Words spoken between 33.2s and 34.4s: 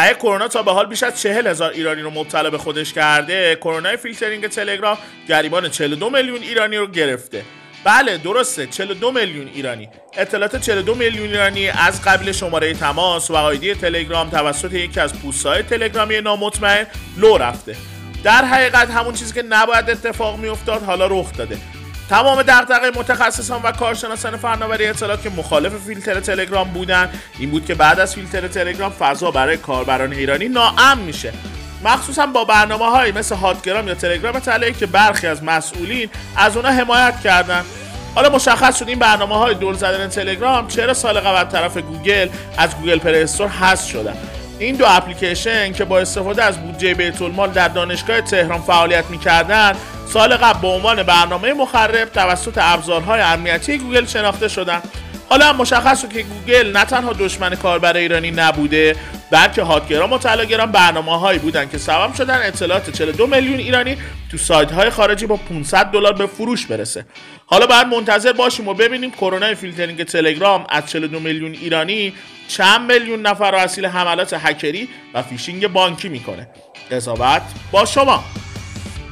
هاتگرام یا تلگرام